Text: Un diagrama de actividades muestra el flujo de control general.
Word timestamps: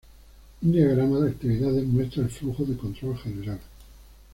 Un 0.63 0.71
diagrama 0.71 1.19
de 1.19 1.29
actividades 1.29 1.85
muestra 1.85 2.23
el 2.23 2.31
flujo 2.31 2.63
de 2.65 2.75
control 2.75 3.15
general. 3.19 3.59